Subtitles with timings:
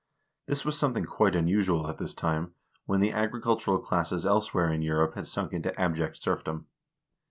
[0.47, 2.55] This was some thing quite unusual at this time,
[2.87, 6.65] when the agricultural classes else where in Europe had sunk into abject serfdom.